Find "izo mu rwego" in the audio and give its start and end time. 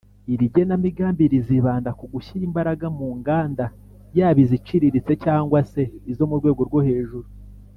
6.11-6.61